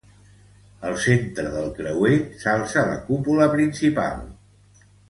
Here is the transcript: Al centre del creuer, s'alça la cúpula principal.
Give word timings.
Al 0.89 0.95
centre 1.03 1.51
del 1.57 1.69
creuer, 1.81 2.15
s'alça 2.45 2.87
la 2.91 2.99
cúpula 3.11 3.53
principal. 3.57 4.29